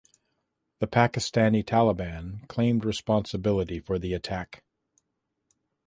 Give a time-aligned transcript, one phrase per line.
[0.79, 4.63] The Pakistani Taliban claimed responsibility for the attack.